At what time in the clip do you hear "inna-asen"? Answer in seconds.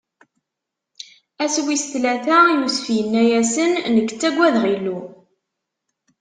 2.99-3.71